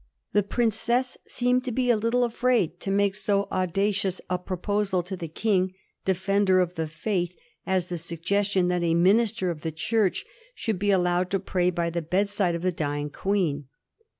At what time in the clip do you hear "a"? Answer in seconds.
1.91-1.95, 4.31-4.39, 8.81-8.95